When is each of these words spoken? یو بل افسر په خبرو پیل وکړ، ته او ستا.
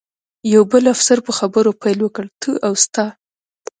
یو 0.53 0.63
بل 0.71 0.83
افسر 0.93 1.17
په 1.27 1.31
خبرو 1.39 1.71
پیل 1.81 1.99
وکړ، 2.03 2.25
ته 2.41 2.51
او 2.67 2.73
ستا. 2.83 3.05